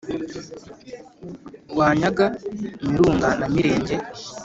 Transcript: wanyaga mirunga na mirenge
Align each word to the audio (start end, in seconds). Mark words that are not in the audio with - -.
wanyaga 1.77 2.25
mirunga 2.89 3.29
na 3.39 3.47
mirenge 3.53 3.95